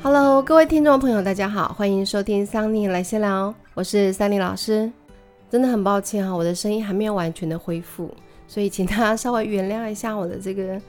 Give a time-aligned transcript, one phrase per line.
[0.00, 4.90] Hello，各位听众朋友，大家好，欢迎收听桑尼来闲聊，我是桑尼老师。
[5.50, 8.08] 真的很抱歉哈，我的声音还没有完全的恢复，
[8.46, 10.80] 所以请大家稍微原谅一下我的这个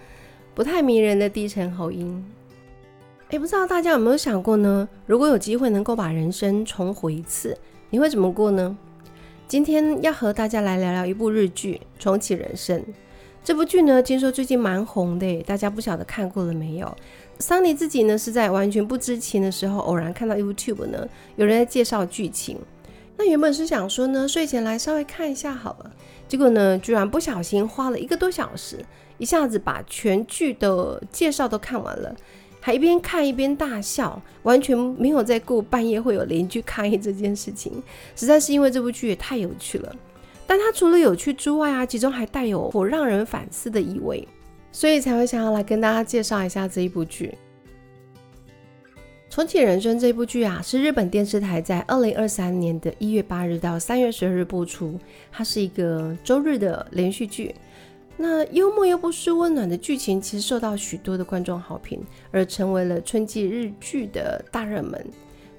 [0.54, 2.24] 不太迷人的低沉喉音。
[3.32, 4.88] 哎，不知道大家有没有想过呢？
[5.08, 7.58] 如果有机会能够把人生重活一次，
[7.90, 8.78] 你会怎么过呢？
[9.48, 12.80] 今天要和大家来聊聊一部日剧《重启人生》。
[13.44, 16.96] 这部剧呢，听说最近蛮红的，大家不晓得看过了没有？
[17.40, 22.58] 桑尼自己呢是在完全不知情的时候，偶然看到 YouTube 呢有人在介绍剧情。
[23.18, 25.92] 那原本是想说呢，睡前来稍微看一下好了。
[26.28, 28.86] 结果呢，居然不小心花了一个多小时，
[29.18, 32.16] 一下子把全剧的介绍都看完了，
[32.60, 37.82] 还一边看一边大笑，完全没有在顾半夜会有邻居 抗议这件事情。
[38.16, 39.96] 实在是因为这部剧也太有趣了。
[40.50, 44.28] 但它除了有趣之外啊，其中还带有颇让人反思的意味。
[44.72, 47.36] 所以才会想要来跟大家介绍一下这一部剧
[49.34, 55.00] 《重启人生》这部剧啊，是日本电视台在二零二三年的一月八日到三月十二日播出。
[55.32, 57.54] 它是一个周日的连续剧。
[58.18, 65.04] 那幽默又不失温暖的剧情，其实受到许多的观众好评，而成为了春季日剧的大热门。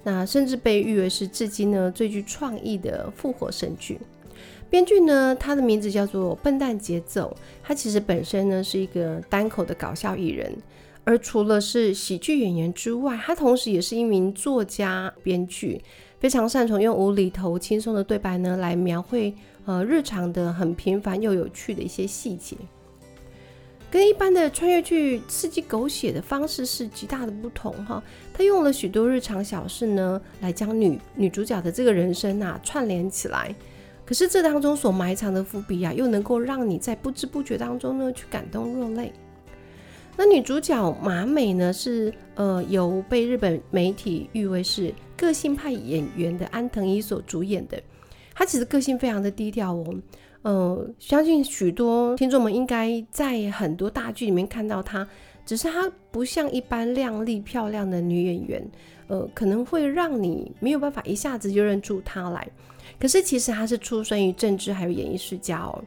[0.02, 3.98] 那甚至被誉为是至今呢最具创意的复活神剧。
[4.70, 7.36] 编剧呢，他的名字叫做笨蛋节奏。
[7.62, 10.56] 他其实本身呢是一个单口的搞笑艺人，
[11.02, 15.82] 而除了是喜剧演员之外，他同时也是一名作家、编剧，
[16.20, 22.56] 非常擅长用无厘头、轻松的对白呢来描绘呃日常的很平凡又有趣的一些细节。
[23.90, 28.00] 跟一般的穿越剧刺激狗血的方式是极大的不同哈。
[28.32, 33.52] 他用了许多日常小事呢，来将女女主角的这个人生啊串联起来。
[34.10, 39.12] 可是这当中所埋藏的伏笔啊，又能够让你在不知不觉当中呢去感动落泪。
[40.16, 47.80] 那女主角马美呢，是呃由被日本媒体誉为是个性派演员的安藤一所主演的。
[48.34, 49.94] 她其实个性非常的低调哦，
[50.42, 55.06] 呃，相信许多听众们应该在很多大剧里面看到她，
[55.46, 58.70] 只是她不像一般靓丽漂亮的女演员，
[59.06, 62.50] 呃，可能会让你没有办法一下子就认出她来。
[62.98, 65.82] 可是其实他是出生于政治还有演艺世家哦。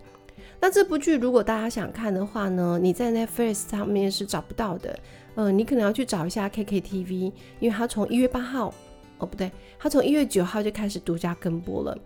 [0.60, 4.98] 那这部剧如果大家想看的话呢，你在 Netflix 上面是找不到的。
[5.36, 8.74] 嗯，你可能要去找一下 KKTV，因为它从一月八号，
[9.18, 11.98] 哦不对，它从一月九号就开始独家跟播了。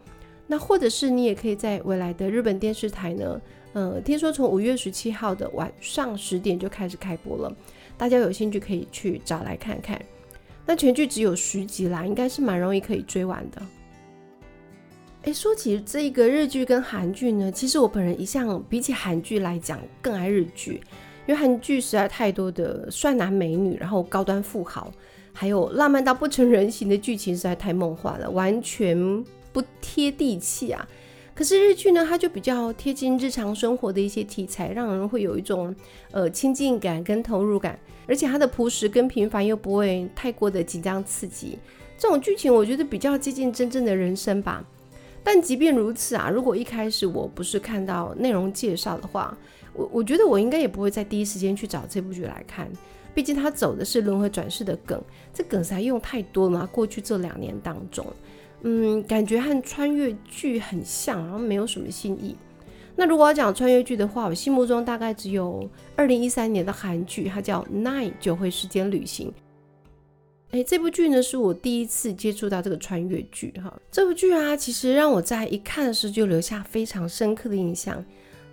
[0.48, 3.42] 那或者是你也可以在未来的日本电视台呢，
[3.74, 7.54] 呃，听说从五月十七号的晚上十点就开始开播了，
[7.98, 10.02] 大家有兴趣可以去找来看看。
[10.66, 13.62] 那全剧只有十集啦，应该是蛮容易可以追完的。
[15.28, 20.82] 哎，说起这个日剧跟韩剧呢，其实我本人一向比起韩剧来讲更爱日剧，
[21.26, 24.90] 因为韩剧实在太多的帅男美女，然后高端富豪，
[25.34, 28.98] 还有浪漫到不成人形的剧情实在太梦幻了，完全
[29.52, 30.88] 不贴地气啊。
[31.36, 35.76] 可是日剧呢，它就比较贴近日常生活的一些题材，让人会有一种
[36.12, 37.78] 呃亲近感跟投入感，
[38.08, 41.60] 而且它的朴实跟平凡又不会太过的紧张刺激，
[41.98, 44.66] 这种剧情我觉得比较接近真正的人生吧。
[45.28, 49.38] 但即便如此啊，如果一开始我不是看到内容介绍的话，
[49.74, 52.72] 我我觉得我应该也不会在第一时间去找这部剧来看。
[53.14, 56.66] 毕竟它走的是轮回转世的梗，这梗才用太多了。
[56.72, 58.06] 过去这两年当中，
[58.62, 62.38] 嗯，感觉和穿越剧很像，然后没有什么新意。
[62.96, 69.28] 那如果要讲穿越剧的话，我心目中大概只有二零一三年的韩剧，它叫《Nine 九回时间旅行》。
[70.52, 73.74] 哎，这部剧呢是我第一次接触到这个穿越剧哈。
[73.92, 78.04] 这部剧啊，其实让我在一看的时候就留下非常深刻的印象。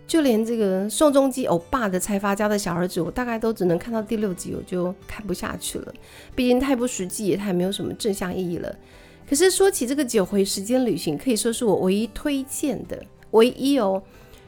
[0.06, 5.94] 就连这个宋仲基欧巴的财阀家的小儿子，我大概都只能看到第六集，我就看不下去了。
[6.34, 8.76] 毕竟太不实际，也太没有什么正向意义了。
[9.26, 14.02] 可是说起这个九回时间旅行，可以说是我唯一推荐的，唯一哦，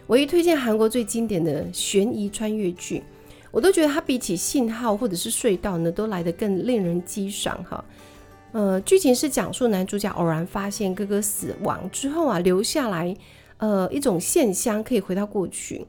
[0.09, 3.03] 唯一推荐韩国最经典的悬疑穿越剧。
[3.57, 7.83] 我都觉得它比起信号或者是隧道呢，都来得更令人激赏哈。
[8.53, 13.17] 呃，剧情是讲述男主角偶然发现哥哥死亡之后啊，留下来
[13.57, 15.87] 呃一种线香可以回到过去。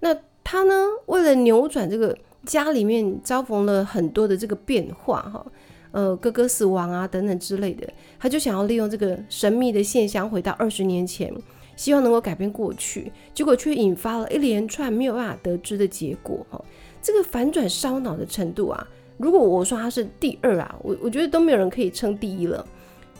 [0.00, 0.14] 那
[0.44, 0.74] 他呢，
[1.06, 2.14] 为了扭转这个
[2.44, 5.46] 家里面遭逢了很多的这个变化哈，
[5.92, 11.32] 呃哥哥死亡啊等等之类的，他就想要利用这个神秘的线香回到二十年前，
[11.76, 16.62] 希望能够改变过去，结果却引发了一连串没有办法得知的结果哈。
[17.06, 18.84] 这个反转烧脑的程度啊，
[19.16, 22.66] 如果我说它是第二啊，我我觉得都没有人可以称第一了。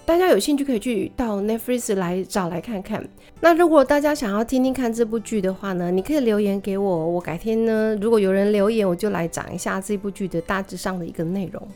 [0.04, 3.08] 大家有兴趣可以去到 Netflix 来找来看看。
[3.40, 11.68] 那如果大家想要听听看这部剧的话呢，你可以留言给我，我改天呢，如果有人留言，我就来讲一下这部剧的大致上的一个内容。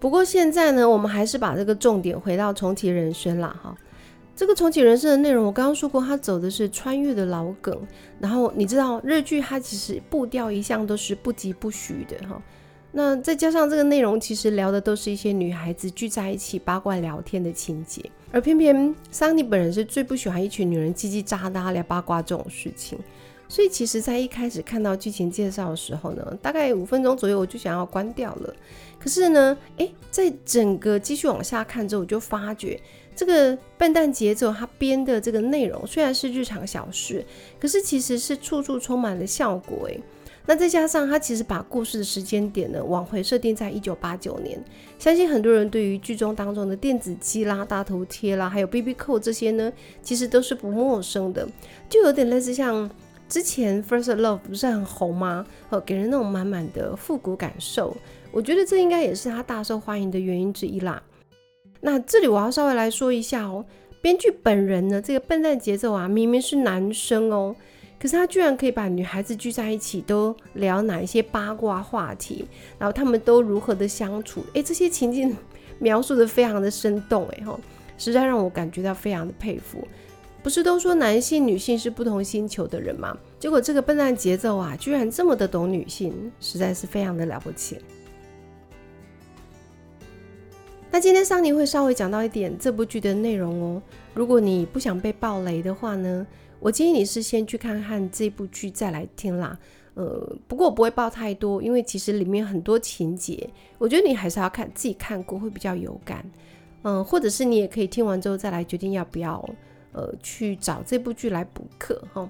[0.00, 3.76] 不过现在呢，我们还是把这个重点回到重启人生啦，哈。
[4.38, 7.76] 这个重启人生的内容，我刚刚说过，它走的是穿越的老梗。
[8.20, 12.40] 然后你知道日剧它其实步调一向都是不疾不徐的，哈。
[12.92, 18.00] 那再加上这个内容，其实聊的都是一些女孩子聚在一起八卦聊天的情节，
[18.30, 22.96] 而偏偏桑尼本人是最不喜欢一群女人叽叽喳喳聊八卦这种事情。
[23.48, 28.54] 所以其实，在一开始看到剧情介绍的时候呢，大概五分钟左右我就想要关掉了。
[29.00, 32.78] 可是呢，诶，在整个继续往下看之后，我就发觉
[33.18, 37.24] 这个笨蛋节奏它编的这个内容虽然是日常小事，
[37.58, 39.88] 可是其实是处处充满了效果。
[39.88, 40.00] 诶，
[40.46, 44.56] 那再加上它其实把故事的时间点呢往回设定在一九八九年，
[45.00, 51.48] 相信很多人对于剧中当中的电子机啦、大头贴啦，还有 BB 扣这些呢，其实都是不陌生的，
[51.90, 52.88] 就有点类似像。
[53.28, 55.44] 之前《First Love》不是很红吗？
[55.68, 57.94] 呃，给人那种满满的复古感受。
[58.30, 61.02] 我觉得这应该也是他大受欢迎的原因之一啦。
[61.80, 63.64] 那这里我要稍微来说一下哦，
[64.00, 67.54] 编剧本人呢，这个笨蛋节奏啊，明明是男生哦，
[68.00, 72.44] 可是他居然可以把女孩子聚在一起，都聊哪一些八卦话题，
[72.78, 74.44] 然后他们都如何的相处？
[74.54, 75.36] 诶，这些情境
[75.78, 77.58] 描述的非常的生动，诶，哈，
[77.96, 79.86] 实在让我感觉到非常的佩服。
[80.40, 83.16] 不是都说男性、女性是不同星球的人吗？
[83.38, 87.76] 结果这个笨蛋节奏啊，居然这么的懂女性，实在是非常的了不起。
[90.98, 93.80] 那今天桑尼会稍微讲到一点这部剧的内容哦。
[94.14, 96.26] 如果你不想被暴雷的话呢，
[96.58, 99.56] 我建议你是先去看看这部剧再来听啦。
[99.94, 103.48] 呃，不过我不会爆太多，因为其实里面很多情节，
[103.78, 106.28] 我觉得你还是要看自己看过会比较有感。
[106.82, 109.48] 嗯，或者是你也可以听完之后再来决定要不要。
[109.92, 112.28] 呃，去找这部剧来补课哈。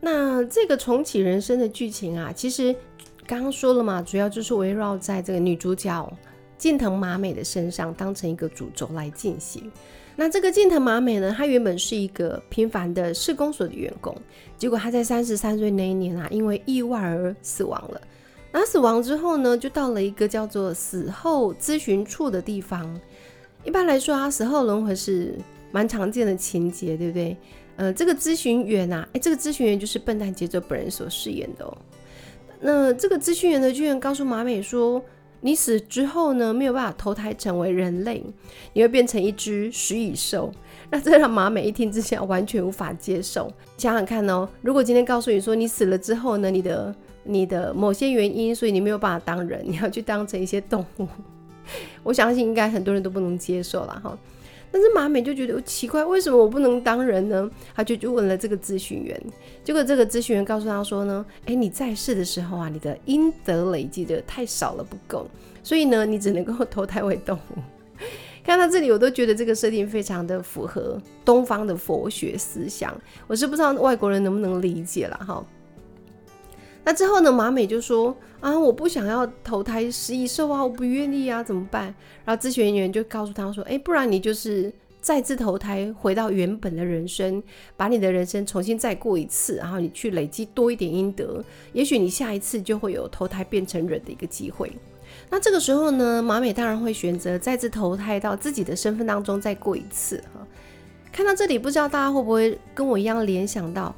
[0.00, 2.72] 那这个重启人生的剧情啊，其实
[3.26, 6.16] 刚刚说了嘛，主要就是围绕在这个女主角
[6.58, 9.70] 近藤麻美的身上，当成一个主轴来进行。
[10.14, 14.16] 那这个近藤麻美呢，她原本是一个平凡的市公所的员工，
[14.56, 18.00] 结果她在三十三岁那一年啊，因为意外而死亡了。
[18.52, 23.00] 那死亡之后呢，就到了一个叫做死后咨询处的地方。
[23.64, 25.34] 一般来说啊，死后轮回是。
[25.72, 27.36] 蛮常见的情节，对不对？
[27.74, 31.76] 呃，这个咨询员呐，哎，这个咨询员就是笨蛋节奏本人所饰演的哦。
[32.60, 35.02] 那这个咨询员呢，居然告诉马美说，
[35.46, 38.20] 你死之后呢，没有办法投胎成为人类，
[38.72, 40.50] 你会变成一只食蚁兽。
[40.90, 43.48] 那这让马美一听之下完全无法接受。
[43.76, 51.06] 想想看哦，如果今天告诉你说，你死了之后呢，你的你的某些原因，所以你没有办法当人，你要去当成一些动物，
[52.02, 54.18] 我相信应该很多人都不能接受了哈。
[54.76, 57.50] 但是马美就觉得奇怪，为什么我不能当人呢？
[57.74, 59.18] 他就就问了这个咨询员，
[59.64, 65.26] 结果这个咨询员告诉他说呢，哎，你在世的时候啊，你的阴德累积的太少了，不够，
[65.62, 67.60] 所以呢，你只能够投胎为动物。
[68.44, 72.94] 看到这里，我都觉得这个设定非常的符合东方的佛学思想，
[73.26, 75.42] 我是不知道外国人能不能理解了哈。
[76.88, 77.32] 那之后呢？
[77.32, 81.92] 马美就说：“啊，我不想要投胎食蚁兽啊，我不愿意啊，怎么办？”
[82.24, 87.42] 然后咨询员就告诉他说：“哎，不然你就是再次投胎，回到原本的人生，
[87.76, 94.70] 把你的人生重新再过一次，然后你去累积多一点阴德，也许你下一次就会有投胎变成人的一个机会。
[95.28, 100.22] 那这个时候呢，马美当然会选择再次投胎到自己的身份当中再过一次。
[100.32, 100.46] 哈，
[101.10, 103.92] 看到这里，不知道大家会不会跟我一样联想到？”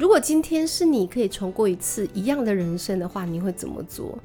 [0.00, 4.18] 如果今天是你可以重过一次一样的人生的话，你会怎么做？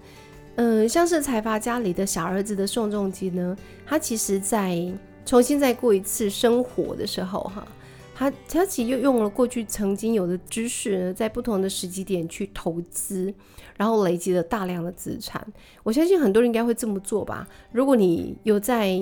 [0.56, 4.90] 嗯，像是财阀家里的小儿子的宋仲基呢，他其实在
[5.26, 7.68] 重新再过一次生活的时候，哈，
[8.16, 13.34] 他他其实又用了过去曾经有的知识呢，在不同的时机点去投资，
[13.76, 15.46] 然后累积了大量的资产。
[15.84, 17.46] 我相信很多人应该会这么做吧。
[17.74, 18.98] 如果你有在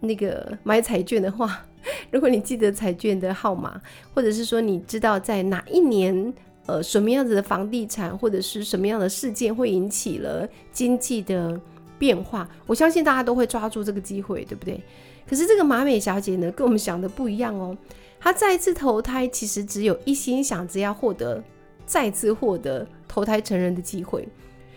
[0.00, 1.64] 那个买彩券的话。
[2.10, 3.80] 如果你记得彩券的号码，
[4.12, 6.34] 或者是说你知道在哪一年，
[6.66, 11.58] 呃，什么样子的房地产或者是什么样的事件会引起了经济的
[11.98, 14.82] 变化，我相信大家都会抓住这个机会，对不对？
[15.26, 17.74] 可是这个马美小姐呢，跟我们想的不一样哦。
[18.20, 21.42] 她再次投胎，其实只有一心想着要获得
[21.86, 24.28] 再次获得投胎成人的机会，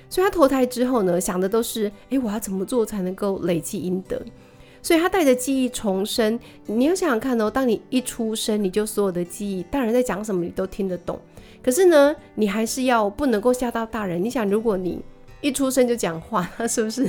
[0.07, 4.21] 所以她投胎之后呢，想的都是，哎，我要怎么做才能够累积阴德？
[4.83, 11.19] 所以他带着记忆重生，你要想想看哦，当你一出生，你就所有的记忆，大人在讲什么你都听得懂。
[11.61, 14.23] 可是呢，你还是要不能够吓到大人。
[14.23, 14.99] 你想，如果你
[15.41, 17.07] 一出生就讲话， 是不是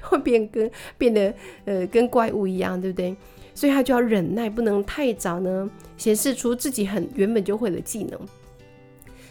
[0.00, 3.16] 会变跟变得呃跟怪物一样，对不对？
[3.52, 8.20] 所以他就要忍耐，不能太早呢显示出自己很原本就会的技能。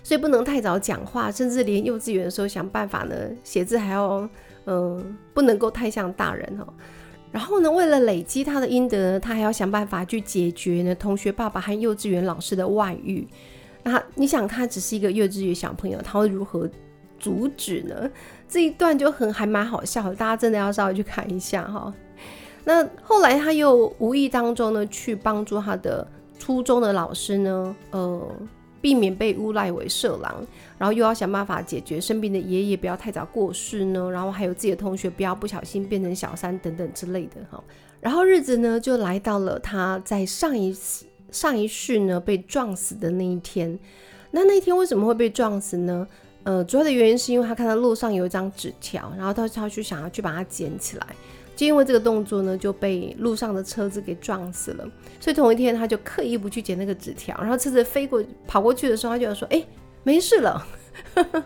[0.04, 4.30] 所以不能太早讲话，甚至连幼稚园的时候想办法呢写字还要。
[4.68, 6.66] 嗯，不能够太像大人哦。
[7.36, 13.28] 然后呢，为了累积他的阴德呢，他还要想办法去解决呢同学爸爸和幼稚园老师的外遇。
[13.84, 16.66] 那你想，他只是一个幼稚园小朋友，他会如何
[17.20, 18.10] 阻止呢？
[18.48, 21.94] 这一段就很还蛮好笑的，大家真的要稍微去看一下哈。
[22.64, 26.08] 那后来他又无意当中呢，去帮助他的
[26.40, 28.26] 初中的老师呢，呃。
[28.86, 30.46] 避免被诬赖为色狼，
[30.78, 37.64] 然后又要想办法解决生病的爷爷不要太早过世呢，然后还有自己的同学不要不小心变成小三等等之类的哈。
[38.00, 40.72] 然后日子呢就来到了他在上一
[41.32, 43.80] 上一世呢被撞死的那一天。
[44.30, 46.08] 那那一天为什么会被撞死呢？
[46.44, 51.08] 呃，主要的原因是因为他看到路上有一张纸条，然后他他去想要去把它捡起来。
[51.56, 54.86] 就因为这个动作呢，就被路上的车子给撞死了。
[55.20, 59.66] 所以同一天，他就刻意不去捡那个纸条，然后车子飞过跑过去的时候，他就说：“哎，
[60.04, 60.68] 没事了。”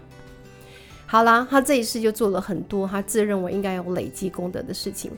[1.06, 5.12] 好啦，他这一世就做了很多他自认为应该有累积功德的事情。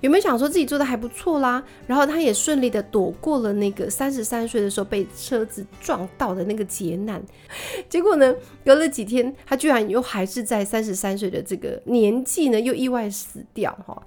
[0.00, 1.62] 有没有想说自己做的还不错啦？
[1.86, 7.20] 然后他也顺利的躲过了那个三十三岁的时候被车子撞到的那个劫难。
[7.88, 14.00] 结果呢，隔了几天，他居然又还是在三十三岁的这个年纪呢，又意外死掉哈。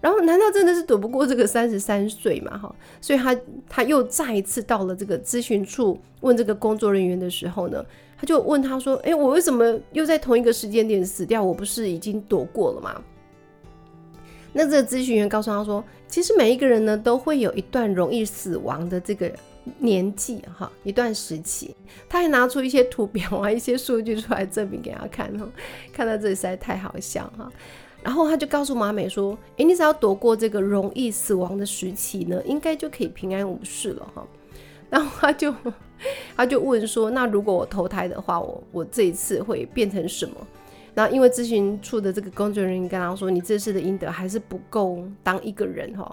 [0.00, 2.56] 然后，难道真的是躲不过这个三十三岁嘛？
[2.58, 3.36] 哈，所以他
[3.68, 7.84] 他又再一次到了这个咨询处问这个工作人员的时候呢，
[8.16, 11.42] 他就问他说：“哎，我为什么又在同一个时间点死掉？
[11.42, 13.02] 我不是已经躲过了吗？”
[14.52, 19.30] 那这个咨询员告诉他说：“其实每一个人呢，都会有一段容易死亡的这个
[19.78, 21.74] 年纪，哈，一段时期。”
[22.08, 25.48] 他还拿出一些图表啊、一些数据出来证明给他看，哈，
[25.92, 27.50] 看到这里实在太好笑，哈。
[28.06, 34.24] 然后他就告诉马美说：“诶，你只要躲过这个容易死亡的时期呢，应该就可以平安无事了哈。”
[34.88, 35.52] 然后他就
[36.36, 40.36] 他就问说：“那如果我投胎的话，我我这一次会变成什么？”
[40.94, 46.08] 那因为咨询处的这个工作人员跟他说：“你这次的阴德还是不够当一个人哈。”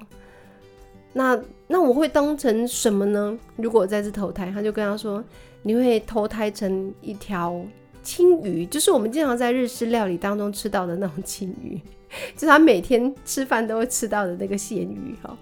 [1.13, 3.38] 那那我会当成什么呢？
[3.55, 5.23] 如果再次投胎，他就跟他说
[5.62, 7.63] ：“你会投胎成一条。”
[8.03, 11.79] 青鱼就是我们经常在日式料理当中吃到的那种青鱼，
[12.36, 15.36] 就是他每天吃饭都会吃到的那个咸鱼哈。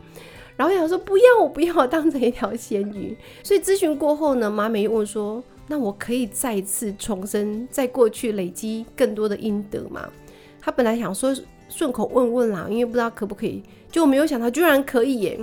[0.56, 3.18] 然后想说不要，我不要当成一条咸鱼。
[3.42, 10.08] 所以咨询过后呢，马美又问说：“那我可以再次重生，在过去累积更多的阴德吗？”
[10.62, 11.36] 他本来想说
[11.68, 15.40] 顺口问问啦，因为不知道可不可以，就没有想到居然可以耶。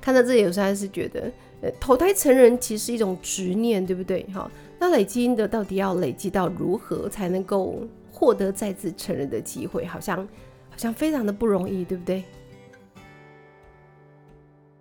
[0.00, 1.32] 看到这里，我实在是觉得，
[1.62, 4.24] 呃，投胎成人其实是一种执念，对不对？
[4.32, 4.48] 哈。
[4.84, 9.86] 那累积阴德到底要累积到如何才能够获得再次成人的机会？
[9.86, 12.22] 好像好像非常的不容易，对不对？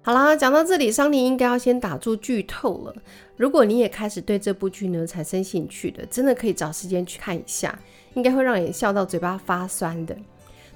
[0.01, 2.93] 好啦，讲到这里，桑尼应该要先打住剧透了。
[3.37, 7.79] 如果你也开始对这部剧呢产生兴趣的，真的可以找时间去看一下，
[8.13, 10.13] 应该会让你笑到嘴巴发酸的。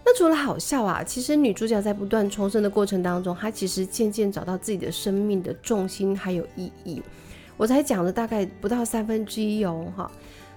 [0.05, 7.01] 那除了好笑啊，其实女主角在不断重生的过程当中，她其实渐渐找到自己的生命的重心还有意义。
[7.57, 10.09] 我才讲了大概不到三分之一哦，哈，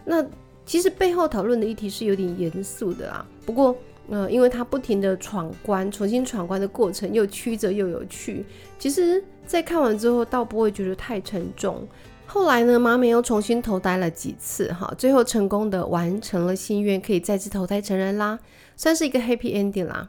[0.05, 0.25] 那
[0.65, 3.27] 其实背后讨论的议题是有点严肃的啦。
[3.45, 3.75] 不过，
[4.09, 8.45] 呃，因为他不停的闯关，重新闯关的过程又曲折又有趣，
[8.79, 11.87] 其实，在看完之后倒不会觉得太沉重。
[12.27, 18.39] 后来呢，妈咪又重新投胎了几次，哈，最后成功的完成了心愿，可以再次投胎成人啦，
[18.77, 20.09] 算是一个 happy ending 啦。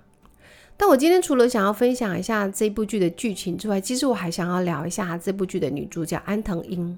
[0.81, 6.97] 但我今天除了想要分享一下这部剧的剧情之外，其实我还想要聊一下这部剧的女主角安藤英。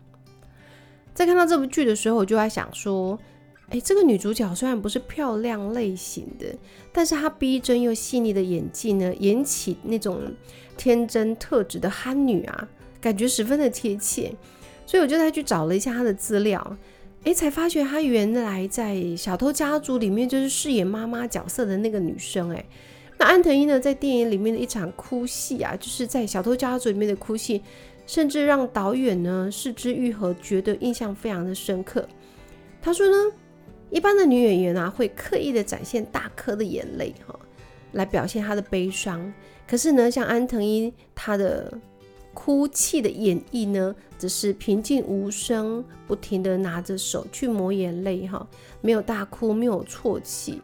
[1.14, 3.20] 在看到这部剧的时候，我就在想说，
[3.72, 6.46] 哎，这个女主角虽然不是漂亮类型的，
[6.94, 10.32] 但是她逼真又细腻的演技呢，演起那种
[10.78, 12.70] 天真特质的憨女啊，
[13.02, 14.34] 感觉十分的贴切。
[14.86, 16.78] 所以我就再去找了一下她的资料，
[17.26, 22.64] 哎，才发觉她原来在《小偷家族》里面就是饰演妈妈角色的那个女生，哎。
[23.18, 27.62] 那安藤英呢，在电影里面的一场哭戏啊，就是在《小偷家族》里面的哭戏，
[28.06, 32.08] 甚至让导演呢视之愈合，觉得印象非常的深刻。
[32.82, 33.16] 他说呢，
[33.90, 37.40] 一般的女演员啊，会刻意的展现大颗的眼泪哈，
[37.94, 39.34] 来表现她的悲伤。
[39.68, 41.72] 可是呢，像安藤英她的
[42.34, 48.46] 哭泣的演绎呢，只是平静无声，不停的拿着手去抹眼泪哈，
[48.82, 50.60] 没有大哭，没有啜泣。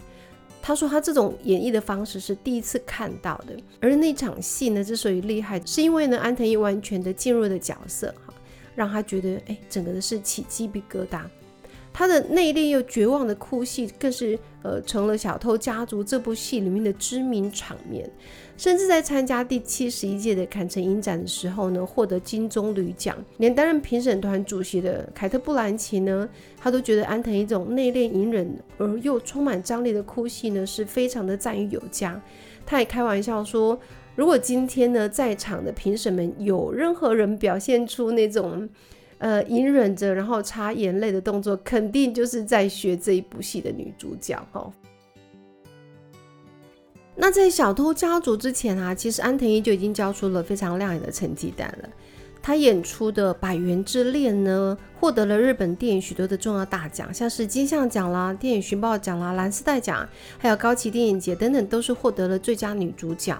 [0.61, 8.33] 他说他这种演绎的方式是第一次看到的，而那场戏呢之所以厉害，是因为呢安藤樱完全的进入了角色哈，
[8.75, 11.21] 让他觉得哎整个的是起鸡皮疙瘩。
[11.99, 18.09] 他的内敛又绝望的哭戏，更是呃成了《小偷家族》这部戏里面的知名场面。
[18.55, 32.21] 甚至在参加第七十一届的坎城影展的时候呢，获得金棕榈奖，连担任评审团主席的凯特·布兰奇呢，他都觉得安藤一种内敛隐忍而又充满张力的哭戏呢，是非常的赞誉有加。
[32.65, 33.77] 他也开玩笑说，
[34.15, 38.69] 如果今天呢，在场的评审们有任何人表现出那种
[39.19, 44.73] 呃隐忍着然后擦眼泪的动作，肯定就是在学这一部戏的女主角哈。
[47.15, 51.89] 那在《小偷家族》之前啊，其实安藤一就已经交出了非常亮眼的成绩单了。
[52.41, 60.07] 她演出的《百元之恋》呢，获得了日本电影许多的重要大奖，像是金像奖啦、电影寻报奖啦、蓝丝带奖，
[60.37, 63.37] 还有高崎电影节等等，都是获得了最佳女主角。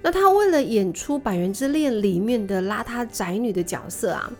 [0.00, 4.32] 那她为了演出《百元之恋》里面的邋遢宅女的角色啊，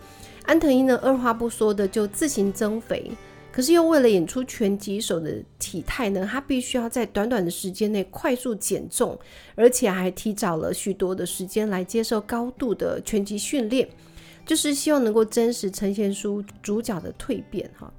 [0.47, 3.11] 安藤英呢二话不说的就自行增肥。
[3.53, 9.19] 可是又为了演出拳击手的体态呢，他必须要在短短的时间内快速减重，
[9.55, 13.89] 而且还提早了许多的时间来接受高度的拳击训练，
[14.45, 17.91] 就是希望能够真实呈现出主角的蜕变哈。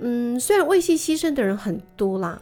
[0.00, 2.40] 嗯，虽然为戏牺牲的人很多啦，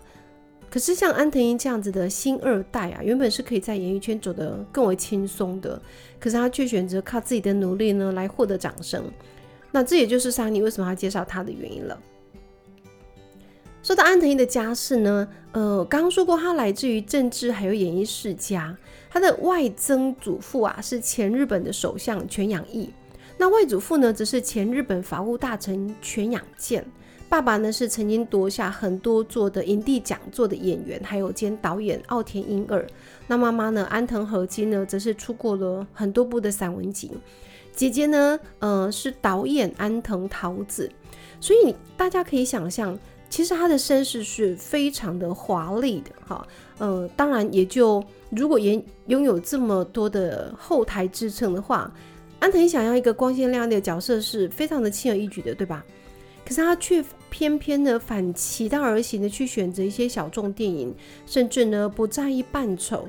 [0.68, 5.80] 可是像安藤英这样子的新二代啊，原本是可以在演艺圈走得更为轻松的，
[6.20, 9.04] 可是他却选择靠自己的努力呢来获得掌声。
[9.72, 11.98] 那这也就是桑尼为什么要介绍他的原因了。
[13.82, 18.76] 说到安藤英的家世呢，呃，刚刚说过他来自于政治还有演艺世家，
[19.08, 22.90] 他的外曾祖父啊是前日本的首相全养义，
[23.38, 26.84] 那外祖父呢则是前日本法务大臣全养健，
[27.36, 32.82] 爸爸呢是曾经夺下很多座的影帝讲座的演员，还有兼导演奥田英二，
[33.26, 37.10] 那妈妈呢安藤和金呢则是出过了很多部的散文集，
[37.74, 40.90] 姐姐呢呃是导演安藤桃子，
[41.38, 42.98] 所以大家可以想象。
[43.28, 51.92] 其实他的身世是非常的华丽的，哈，呃，当然也就如果也拥有这么多的后台支撑的话，
[52.38, 55.84] 安藤想要一个光鲜亮丽的角色是非常的轻而易举的，对吧？
[56.46, 60.94] 可是他却偏偏的反其道而行的去选择一些小众电影，
[61.26, 63.08] 甚至呢不在意扮丑。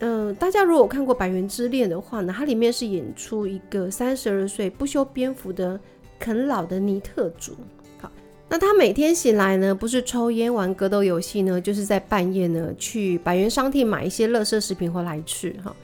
[0.00, 5.80] 嗯，大家如果看过《百元之恋》的话呢，它里面是演出一个三十二岁不修边幅的
[6.18, 7.56] 啃老的尼特族。
[7.98, 8.12] 好
[8.48, 15.74] 那他每天醒来呢，不是抽烟玩格斗游戏呢，就是在半夜呢去百元商店买一些垃圾食品回来吃哈。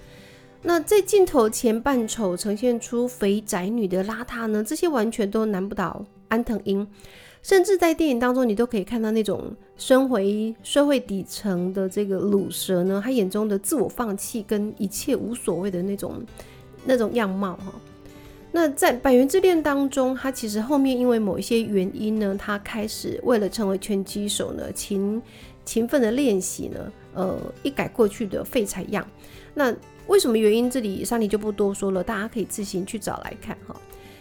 [0.61, 6.87] 那在镜头前扮丑呈现出肥宅女的邋遢呢，这些完全都难不倒安藤英。
[7.43, 16.23] 甚至在电影当中，你都可以看到那种身为社会底层的这个鲁蛇呢，他眼中的自我放弃跟一切无所谓的那种
[16.85, 17.73] 那种样貌哈。
[18.53, 25.21] 那在《百元之恋》当中，他其实后面因为某一些原因呢，他开始为了成为拳击手呢，勤
[25.65, 29.05] 勤奋的练习呢，呃，一改过去的废柴样。
[29.53, 29.75] 那
[30.07, 30.71] 为什么原因？
[30.71, 33.75] 这里上里就不多说了，大家可以自行去找来看哈。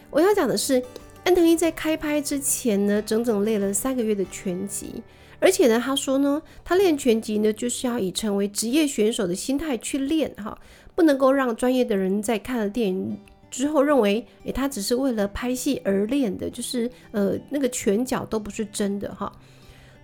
[0.10, 0.82] 我要讲的是，
[1.23, 5.03] 安藤一在开拍之前呢，整整练了三个月的拳击，
[5.39, 10.57] 而且呢，他说呢，他练拳击呢，就是要以成为职业选手的心态去练哈，
[10.95, 13.17] 不能够让专业的人在看了电影。
[13.51, 19.29] 之后认为，诶，他只是为了拍戏而练的，就是呃，那个拳脚都不是真的哈。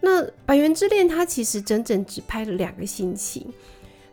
[0.01, 3.47] 那《百元之恋》他其实整整只拍了两个星期，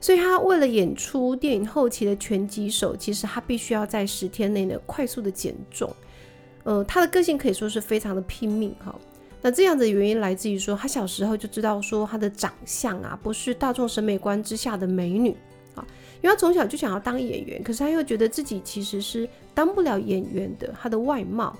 [0.01, 5.93] 所以他为了演出电影后期的拳击手，其实他必须要在十天内呢快速的减重。
[6.65, 8.95] 呃，他的个性可以说是非常的拼命哈。
[9.41, 15.37] 那这样的原因来自于说，他小时候就知道说他的长相啊，不是大众审美观之下的美女
[15.75, 15.87] 啊。
[16.23, 21.55] 因为他从小就想要当演员，可是他又觉得自己其实是当不了演员的，他的外貌，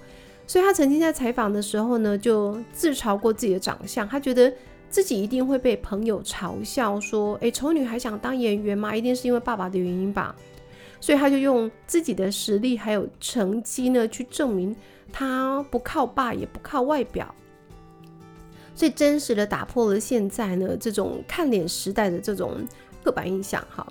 [0.47, 4.09] 所以他曾经在采访的时候呢，就自嘲过自己的长相。
[4.09, 4.51] 他觉得
[4.89, 8.97] 自己一定会被朋友嘲笑，说：“诶，丑女还想当演员吗？
[8.97, 10.35] 一定是因为爸爸的原因吧。”
[10.99, 14.75] 所以他就用自己的实力还有成绩呢，去证明
[15.17, 17.33] 他不靠爸，也不靠外表，
[18.75, 22.67] 所以真实的打破了现在呢这种看脸时代的这种
[23.05, 23.65] 刻板印象。
[23.71, 23.87] 哈。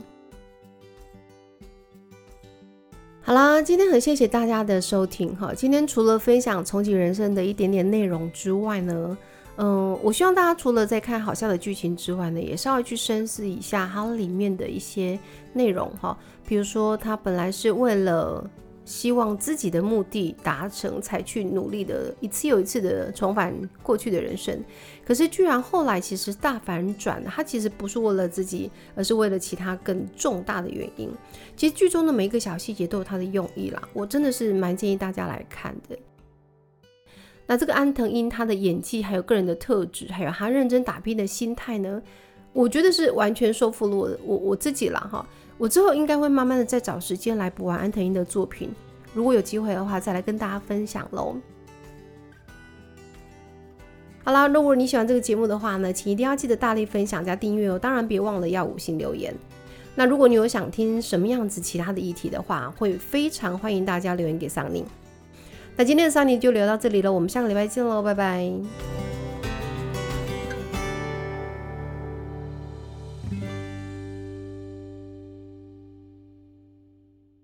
[3.22, 5.54] 好啦，今天很谢谢大家的收听哈。
[5.56, 9.18] 今天除了分享重启人生的一点点内容之外呢，
[9.56, 15.18] 嗯，我希望大家除了在看好笑的剧情之外呢，也稍微去深思一下它里面的一些
[15.54, 16.18] 内容哈。
[16.46, 18.46] 比如说，它本来是为了。
[18.86, 24.62] 希望自己的目的达成，才去努力的一次又一次的重返过去的人生，
[25.06, 31.10] 可是居然后来其实大反转，他其实不是为了自己，而是为了其他更重大的原因。
[31.56, 35.98] 其实剧中的每一个小细节都有它的用意啦，我真的是蛮建议大家来看的。
[37.46, 42.02] 那这个安藤英他的演技，还有个人的特质，还有他认真打拼的心态呢，
[42.54, 45.26] 我觉得是完全说服了我我我自己了哈。
[45.58, 48.70] 我之后应该会慢慢的再找时间来补完安藤英的作品，
[49.14, 51.36] 如果有机会的话，再来跟大家分享喽。
[54.24, 57.78] 好啦，如果你喜欢这个节目的话呢，请一定要记得大力分享加订阅哦。
[57.78, 59.34] 当然别忘了要五星留言。
[59.96, 64.84] 那如果你有想听什么样子其他的议题的话，会非常欢迎大家留言给桑尼。
[65.76, 68.52] 那今天的桑尼就聊到这里了，我们下个礼拜见喽，拜拜。